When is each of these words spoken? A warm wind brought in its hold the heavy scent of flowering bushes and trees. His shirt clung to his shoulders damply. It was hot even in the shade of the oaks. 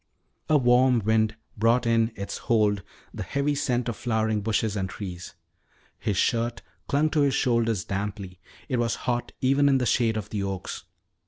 A 0.49 0.57
warm 0.57 0.97
wind 1.05 1.35
brought 1.55 1.85
in 1.85 2.11
its 2.15 2.39
hold 2.49 2.81
the 3.13 3.21
heavy 3.21 3.53
scent 3.53 3.87
of 3.87 3.95
flowering 3.95 4.41
bushes 4.41 4.75
and 4.75 4.89
trees. 4.89 5.35
His 5.99 6.17
shirt 6.17 6.63
clung 6.87 7.11
to 7.11 7.21
his 7.21 7.35
shoulders 7.35 7.83
damply. 7.85 8.39
It 8.67 8.77
was 8.77 8.95
hot 9.05 9.31
even 9.41 9.69
in 9.69 9.77
the 9.77 9.85
shade 9.85 10.17
of 10.17 10.29
the 10.31 10.41
oaks. 10.41 10.85